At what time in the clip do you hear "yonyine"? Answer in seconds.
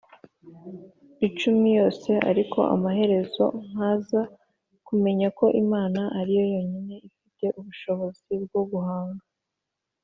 6.53-6.95